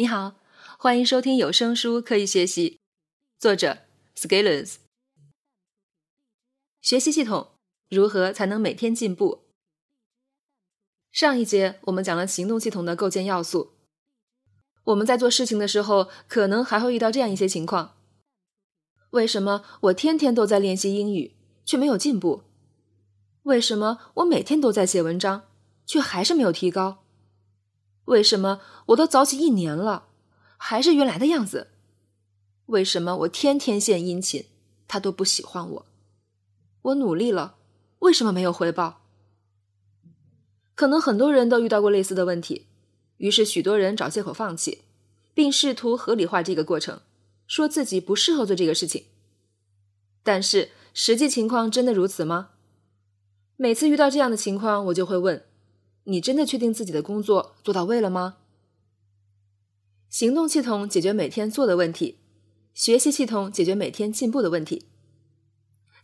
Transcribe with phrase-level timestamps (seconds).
[0.00, 0.36] 你好，
[0.78, 2.70] 欢迎收听有声书《刻意学习》，
[3.38, 3.80] 作者
[4.16, 4.76] Scalers。
[6.80, 7.48] 学习系统
[7.90, 9.42] 如何才能每天进步？
[11.12, 13.74] 上一节我们讲了行动系统的构建要素。
[14.84, 17.98] 我们在做事情的时候，可能还会遇到这样一些情况：
[19.10, 21.36] 为什么我天天都在练习英语，
[21.66, 22.44] 却没有进步？
[23.42, 25.50] 为什么我每天都在写文章，
[25.84, 27.04] 却还是没有提高？
[28.10, 30.08] 为什么我都早起一年了，
[30.56, 31.68] 还是原来的样子？
[32.66, 34.46] 为什么我天天献殷勤，
[34.88, 35.86] 他都不喜欢我？
[36.82, 37.54] 我努力了，
[38.00, 39.02] 为什么没有回报？
[40.74, 42.66] 可能很多人都遇到过类似的问题，
[43.18, 44.82] 于是许多人找借口放弃，
[45.32, 47.00] 并试图合理化这个过程，
[47.46, 49.04] 说自己不适合做这个事情。
[50.24, 52.50] 但是实际情况真的如此吗？
[53.56, 55.44] 每次遇到这样的情况，我就会问。
[56.10, 58.38] 你真的确定自己的工作做到位了吗？
[60.08, 62.18] 行动系统解决每天做的问题，
[62.74, 64.86] 学习系统解决每天进步的问题。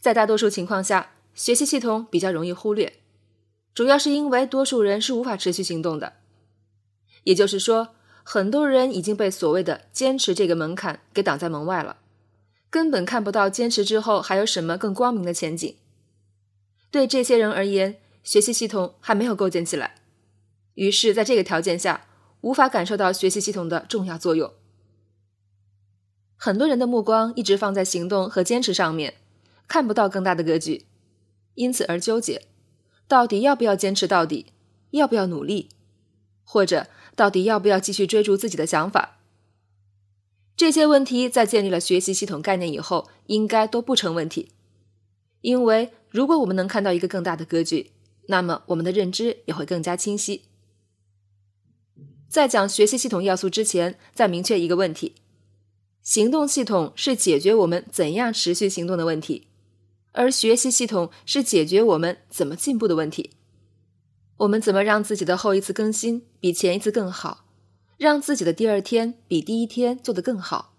[0.00, 3.00] 在大多数情况下，学习系统比较容易忽略，
[3.74, 6.12] 主要是因为多数人是无法持续行动的。
[7.24, 7.88] 也就是说，
[8.22, 11.96] 很多人已经被所谓的坚持这个门槛给挡在门外了，
[12.70, 15.74] 根本看不到坚持之后还有什么更光明的前景。
[16.92, 19.96] 对这些人而言，学习系统还没有构建起来，
[20.76, 22.06] 于是，在这个条件下，
[22.42, 24.52] 无法感受到学习系统的重要作用。
[26.36, 29.14] 很多人的目光一直放在行动和坚持上面，
[29.66, 30.86] 看不到更大的格局，
[31.54, 32.42] 因此而纠结：
[33.08, 34.52] 到底要不要坚持到底？
[34.90, 35.70] 要不要努力？
[36.44, 39.18] 或者，到底要不要继续追逐自己的想法？
[40.54, 44.52] 这些问题在建立了学习系统概念以后，应该都不成问题，
[45.40, 47.92] 因为如果我们能看到一个更大的格局。
[48.28, 50.42] 那么，我们的认知也会更加清晰。
[52.36, 55.14] 在讲学习系统要素之前，再明确一个问题：
[56.02, 59.46] 行动系统是解决我们怎样持续行动的问题，
[60.12, 63.30] 而学习系统是解决我们怎么进步的问题。
[64.36, 67.46] 我们怎么让自己的后一次更新比前一次更好，
[67.96, 70.74] 让自己的第二天比第一天做得更好？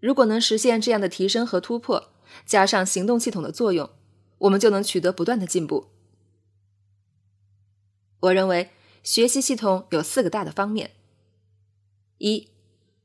[0.00, 2.10] 如果能实现这样的提升和突破，
[2.44, 3.88] 加上行动系统的作用，
[4.38, 5.86] 我们就能取得不断的进步。
[8.18, 8.70] 我认为
[9.02, 10.92] 学习系统有四个大的方面：
[12.18, 12.48] 一、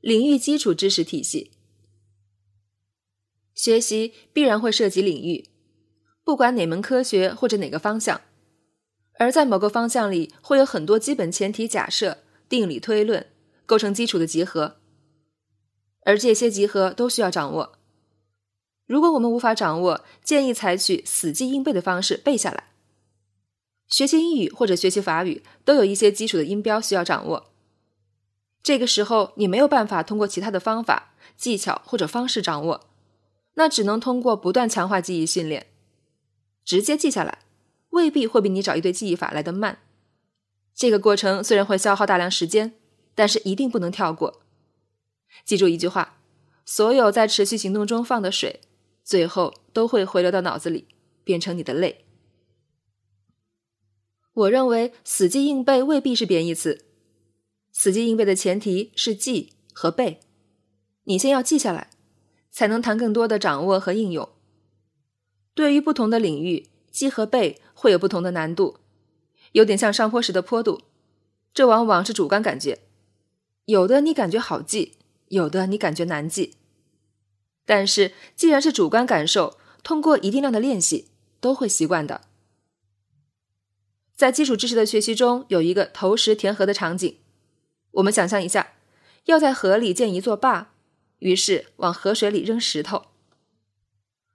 [0.01, 1.51] 领域基础知识体系。
[3.53, 5.49] 学习必然会涉及领域，
[6.23, 8.21] 不管哪门科学或者哪个方向，
[9.19, 12.17] 而在某个方向里会有很多基本前提假设、
[12.49, 13.27] 定理推论
[13.65, 14.77] 构成基础的集合，
[16.01, 17.77] 而这些集合都需要掌握。
[18.85, 22.72] 如果我们无法掌握，建议采取死记硬背的方式背下来。
[23.87, 27.51] 学习英语或者学习法语都有一些基础的音标需要掌握。
[28.61, 32.87] 这个时候你没有办法通过其他的方法、技巧或者方式掌握，
[33.55, 35.67] 那只能通过不断强化记忆训练。
[36.63, 37.39] 直接记下来，
[37.89, 39.79] 未必会比你找一堆记忆法来得慢。
[40.73, 42.73] 这个过程虽然会消耗大量时间，
[43.13, 44.41] 但是一定不能跳过。
[45.43, 46.17] 记住一句话：
[46.65, 48.61] 所有在持续行动中放的水，
[49.03, 50.87] 最后都会回流到脑子里，
[51.23, 52.02] 变成你的泪。
[54.33, 56.85] 我认为死记硬背未必是贬义词，
[57.71, 60.19] 死记硬背的前提是记和背，
[61.03, 61.91] 你先要记下来，
[62.49, 64.27] 才能谈更多的掌握和应用。
[65.53, 68.77] 对于不同的领域，记和背会有不同的难度，
[69.51, 70.81] 有点像上坡时的坡度，
[71.53, 72.79] 这往往是主观感觉，
[73.65, 74.93] 有的你感觉好记，
[75.27, 76.55] 有的你感觉难记。
[77.65, 82.21] 但是既然是主观感受，通过一定量的练习，都会习惯的。
[84.15, 87.17] 在基础知识的学习中，有一个投石填河的场景。
[87.91, 88.73] 我们想象一下，
[89.25, 90.71] 要在河里建一座坝，
[91.19, 93.05] 于是往河水里扔石头。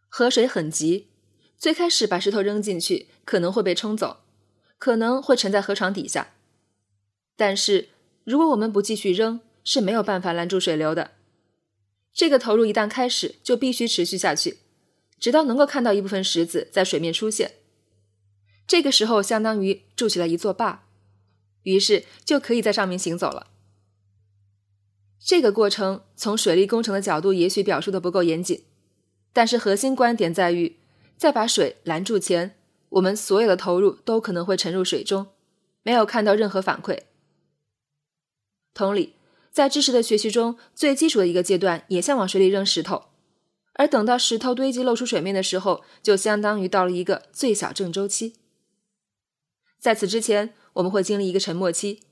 [0.08, 1.06] 河水很急，
[1.56, 4.18] 最开始把石头扔进去可能会被冲走，
[4.78, 6.34] 可能会沉在河床底下。
[7.36, 7.88] 但是
[8.24, 11.12] 如果我们不继续扔，是没有办法拦住水流的。
[12.12, 14.58] 这个投入一旦开始，就必须持续下去，
[15.20, 17.52] 直到能够看到一部分石子在水面出现。
[18.68, 20.84] 这个时候，相当于筑起了一座坝，
[21.62, 23.46] 于是就可以在上面行走了。
[25.18, 28.64] 这个过程从水利工程的角度也许表述的不够严谨，
[29.32, 30.76] 但是核心观点在于，
[31.16, 32.56] 在把水拦住前，
[32.90, 35.28] 我们所有的投入都可能会沉入水中，
[35.82, 37.00] 没有看到任何反馈。
[38.74, 39.14] 同理，
[39.50, 43.06] 在知识的学习中，最基础的一个阶段也像往水里扔石头，
[43.72, 48.34] 而等到石头堆积露出水面的时候，就相当于到了一个最小正周期。
[49.78, 52.02] 在此之前，我们会经历一个沉默期，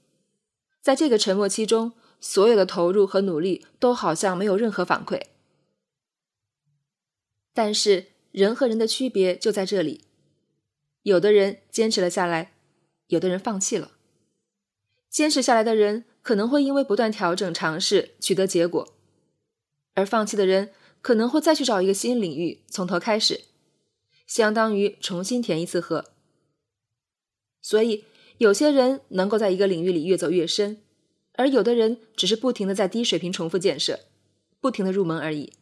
[0.80, 5.20] 在这个沉默期中，所有的投入和努力都好像没有任何反馈。
[7.52, 10.04] 但是人和人的区别就在这里，
[11.02, 12.52] 有的人坚持了下来，
[13.08, 13.92] 有的人放弃了。
[15.08, 18.94] 坚持下来的人可能会因为不断调整、尝试取得结果，
[19.94, 23.44] 而放弃的人可能会再去找一个新领域，从头开始，
[24.26, 26.12] 相当于重新填一次河。
[27.66, 28.04] 所以，
[28.38, 30.80] 有些人能够在一个领域里越走越深，
[31.32, 33.98] 而有的人只是不停的在低水平重复建设，
[34.60, 35.52] 不停的入门而已。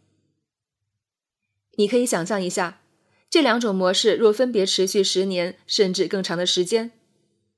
[1.76, 2.82] 你可以想象一下，
[3.30, 6.92] 这两种模式若分别持续十年甚至更长的时间，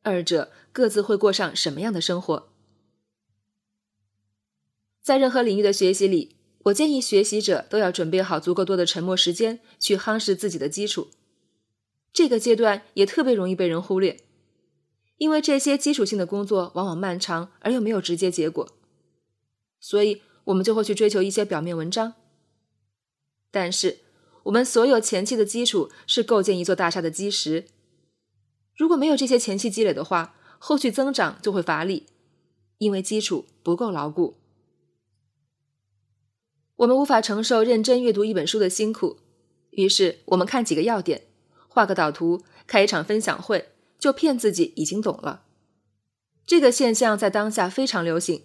[0.02, 2.48] 二者各自会过上什么样的生活？
[5.02, 11.08] 在任何领域的学习里，我建议学习者都要准备好足够多的沉默时间去夯实自己的基础。
[12.12, 14.20] 这个阶段也特别容易被人忽略，
[15.16, 18.68] 因为这些基础性的工作往往漫长而又没有直接结果，
[19.80, 22.14] 所以我们就会去追求一些表面文章。
[23.50, 24.00] 但是，
[24.44, 27.66] 我们所有前期的基础是构建一座大厦的基石。
[28.76, 32.06] 如果没有这些前期积累的话，后续增长就会乏力，
[32.78, 34.36] 因为基础不够牢固。
[36.76, 39.16] 我们无法承受认真阅读一本书的辛苦，
[39.70, 41.22] 于是我们看几个要点，
[41.68, 45.44] 画个导图，开一场分享会，就骗自己已经懂了。
[46.46, 48.44] 这个现象在当下非常流行，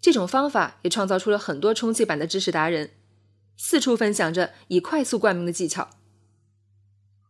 [0.00, 2.90] 这种方法也创造出了很多充气版的知识达人。
[3.56, 5.90] 四处分享着以快速冠名的技巧。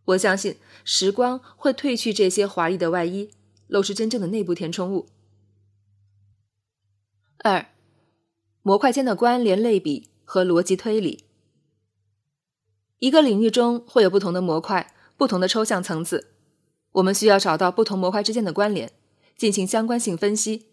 [0.05, 3.31] 我相信时光会褪去这些华丽的外衣，
[3.67, 5.09] 露出真正的内部填充物。
[7.39, 7.67] 二，
[8.63, 11.25] 模块间的关联类比和逻辑推理。
[12.99, 16.33] 一个领域中会有不同的模块，不同的抽象层次，
[16.93, 18.93] 我们需要找到不同模块之间的关联，
[19.37, 20.67] 进行相关性分析，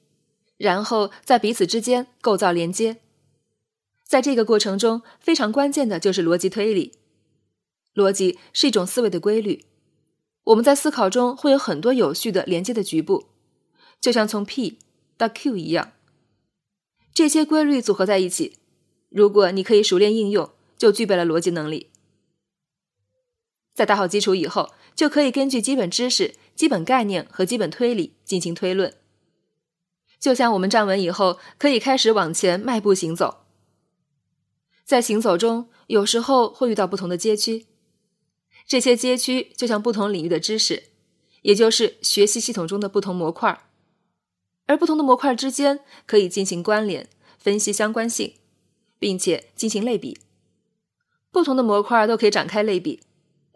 [0.58, 2.98] 然后在彼此之间构造连接。
[4.04, 6.94] 在这个过程中，非常关键的就是逻辑推理。
[7.94, 9.66] 逻辑是一种思维的规律，
[10.46, 13.26] 我们在思考中会有很多有序的连接的局部，
[14.00, 14.80] 就像从 P
[15.18, 15.94] 到 Q 一样。
[17.14, 18.58] 这些规律组合在一起，
[19.10, 21.90] 如果你可以熟练应用，就具备了逻辑能力。
[23.74, 28.94] 在打好基础以后，就可以根据基本知识、基本概念和基本推理进行推论。
[30.20, 33.46] 就像我们站稳以后，可以开始往前迈步行走。
[34.84, 37.68] 在行走中，有时候会遇到不同的街区，
[38.66, 40.86] 这些街区就像不同领域的知识，
[41.44, 43.66] 也就是学习系统中的不同模块，
[44.66, 47.08] 而不同的模块之间可以进行关联、
[47.38, 48.34] 分析相关性，
[48.98, 50.18] 并且进行类比。
[51.30, 53.02] 不同的模块都可以展开类比，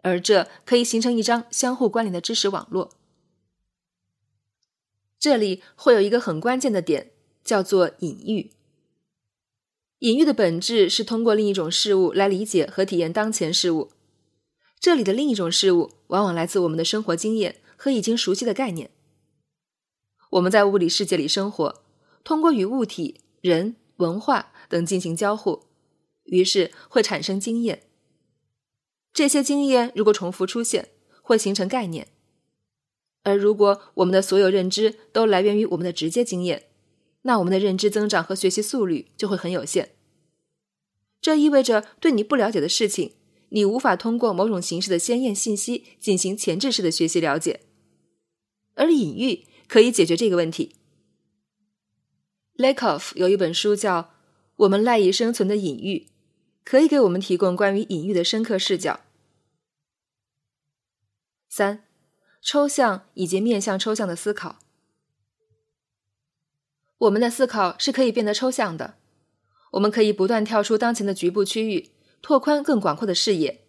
[0.02, 2.92] 而这可以形成一张相互关联的知识网络。
[5.18, 7.12] 这里会有一个很关键的点，
[7.42, 8.50] 叫做隐喻。
[10.00, 13.90] 隐喻的本质是通过另一种事物来理解和体验当前事物。
[14.80, 18.90] 这里的另一种事物往往来自我们的生活经验和已经熟悉的概念。
[20.30, 21.84] 我们在物理世界里生活，
[22.24, 25.66] 通过与物体、人、文化等进行交互，
[26.24, 27.84] 于是会产生经验。
[29.12, 30.88] 这些经验如果重复出现，
[31.22, 32.08] 会形成概念。
[33.24, 36.64] 而如果我们的所有认知都来源于我们的直接经验，
[37.22, 39.90] 那我们的认知增长和学习速率就会很有限。
[41.20, 43.12] 这意味着，对你不了解的事情，
[43.50, 47.60] 你无法通过某种形式的鲜艳信息进行前置式的学习了解，
[48.74, 50.74] 而隐喻可以解决这个问题。
[52.56, 54.02] Lakoff 有一本书叫
[54.56, 56.08] 《我们赖以生存的隐喻》，
[56.64, 59.00] 可以给我们提供关于隐喻的深刻视角。
[61.48, 61.84] 三、
[62.40, 64.58] 抽象以及面向抽象的思考。
[66.98, 68.94] 我们的思考是可以变得抽象的，
[69.72, 71.90] 我们可以不断跳出当前的局部区域，
[72.22, 73.64] 拓宽更广阔的视野，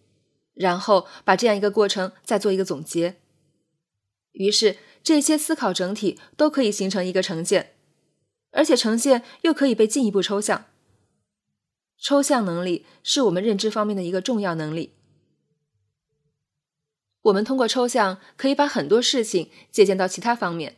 [0.53, 3.19] 然后把这样一个过程再做一个总结。
[4.33, 7.75] 于是，这些思考整体都可以形成一个呈现，
[8.51, 10.65] 而且呈现又可以被进一步抽象。
[12.03, 14.91] 抽象能力是我们认知方面的一个重要能力。
[17.21, 20.75] 我们通过抽象可以把很多事情借鉴到其他方面。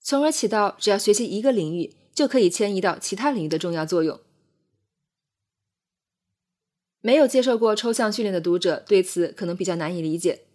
[0.00, 4.18] 从而起到只要学习一个领域就可以迁移到其他领域的重要作用。
[7.02, 10.46] 没有接受过抽象训练的读者对此可能比较难以理解，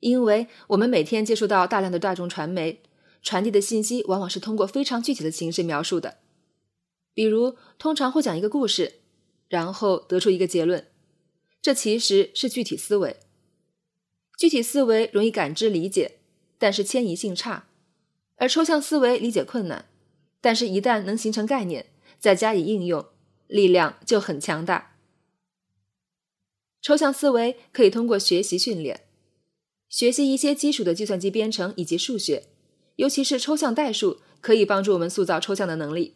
[0.00, 2.80] 因为我们每天接触到大量的大众传媒，
[3.20, 6.16] 传递的信息往往是通过非常具体的形式描述的，
[7.16, 8.96] 比如通常会讲一个故事，
[9.48, 10.86] 然后得出一个结论，
[11.62, 13.16] 这其实是具体思维。
[14.36, 16.18] 具体思维容易感知理解，
[16.58, 17.68] 但是迁移性差。
[18.36, 19.86] 而抽象思维理解困难，
[20.42, 21.86] 但是，一旦能形成概念，
[22.18, 23.06] 再加以应用，
[23.46, 24.98] 力量就很强大。
[26.82, 29.06] 抽象思维可以通过学习训练，
[29.88, 32.44] 学习一些基础的计算机编程以及数学，
[32.96, 36.12] 尤其是抽象代数，可以帮助我们塑造抽象的能力。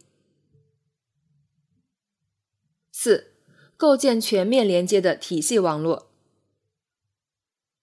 [2.91, 3.31] 四、
[3.77, 6.07] 构建全面连接的体系网络。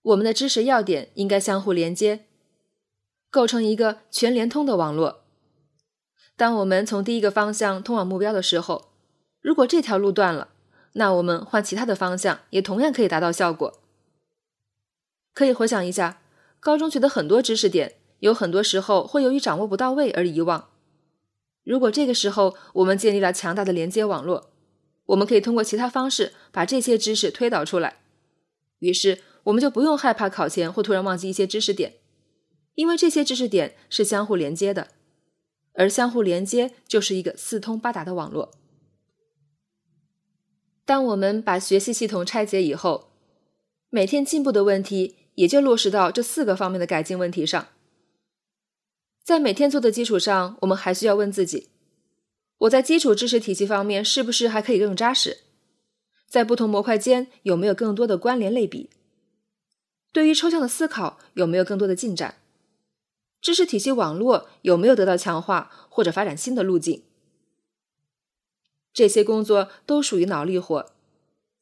[0.02, 2.26] 我们的知识要点应该相互连接，
[3.30, 5.24] 构成一个全连通的网络。
[6.36, 8.92] 当我们从第一个方向通往目标的时候，
[9.40, 10.48] 如果这条路断了，
[10.92, 13.80] 那我们换其他的方向也同样可以达到效果。
[15.34, 16.22] 可以回想一下，
[16.60, 20.68] 高中学的很多知识点，有很多时候会由于掌握不到位而遗忘。
[21.64, 24.47] 如果这个时候我们建立了强大的连接网络，
[25.08, 27.98] 我们可以通过其他方式把这些知识推导出来。
[28.78, 31.94] 于是我们就不用害怕考前会突然忘记一些知识点，
[32.74, 34.88] 因为这些知识点是相互连接的。
[35.74, 38.50] 而相互连接就是一个四通八达的网络。
[40.84, 43.10] 当我们把学习系统拆解以后，
[43.90, 47.68] 每天进步的问题也就落实到这四个方面的改进问题上。
[49.22, 51.68] 在每天做的基础上，我们还需要问自己：
[52.58, 55.38] 我在基础知识体系方面是不是还可以更扎实？
[56.28, 58.90] 在不同模块间有没有更多的关联类比？
[60.12, 62.38] 对于抽象的思考有没有更多的进展？
[63.40, 67.04] 知识体系网络有没有得到强化或者发展新的路径？
[68.92, 70.90] 这些工作都属于脑力活，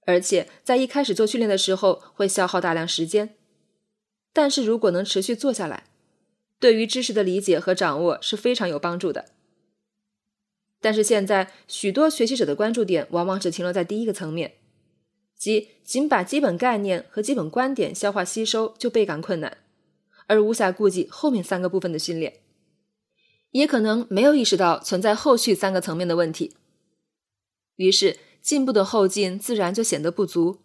[0.07, 3.37] 而且在一开始做训练的时候会消耗大量时间。
[4.33, 5.85] 但是如果能持续做下来，
[6.59, 9.36] 对于知识的理解和掌握是非常有帮助的。
[10.81, 14.55] 但是现在许多学习者的关注点往往只停留在第一个层面，
[15.37, 19.59] 即仅把基本概念和基本观点消化吸收就倍感困难。
[20.29, 22.41] 而无暇顾及后面三个部分的训练，
[23.53, 26.57] 也可能没有意识到存在后续三个层面的问题，
[27.77, 30.59] 于是进步的后劲自然就显得不足，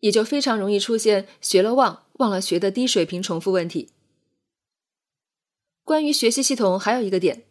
[0.00, 3.90] 也就非常容易出现学了忘、忘了学的低水平重复问题。
[5.84, 7.44] 关于学习系统还有一个点，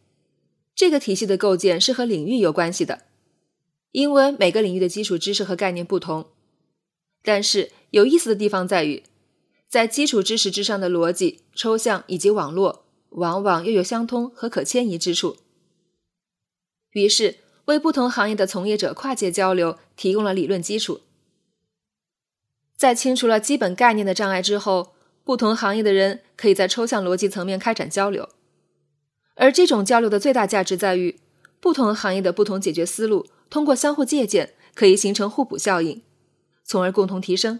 [0.75, 3.03] 这个体系的构建是和领域有关系的，
[3.91, 6.27] 因为每个领域的基础知识和概念不同，
[7.21, 9.03] 但是有意思的地方在于。
[9.69, 15.37] 在基础知识之上的逻辑、抽象以及网络，往往又有相通和可迁移之处。
[16.91, 21.01] 于是，为不同行业的从业者跨界交流提供了理论基础。
[22.77, 28.29] 在清除了基本概念的障碍之后，不同行业的人可以在抽象逻辑层面开展交流。
[29.35, 31.19] 而这种交流的最大价值在于，
[31.59, 36.01] 不同行业的不同解决思路通过相互借鉴，可以形成互补效应，
[36.63, 37.59] 从而共同提升。